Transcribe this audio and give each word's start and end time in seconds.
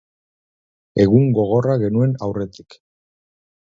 Egun 1.05 1.29
gogorra 1.41 1.79
genuen 1.85 2.19
aurretik. 2.29 2.83